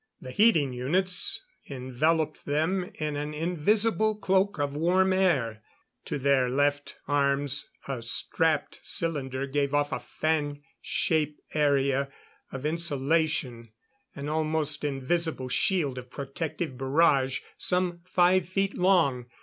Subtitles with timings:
[0.19, 5.61] The heating units enveloped them in an invisible cloak of warm air.
[6.05, 12.11] To their left arms a strapped cylinder gave off a fan shape area
[12.51, 13.69] of insulation
[14.15, 19.27] an almost invisible shield of protective barrage some five feet long.